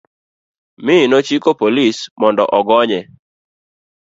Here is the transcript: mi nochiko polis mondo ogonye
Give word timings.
mi 0.85 0.97
nochiko 1.09 1.49
polis 1.59 1.97
mondo 2.19 2.43
ogonye 2.57 2.99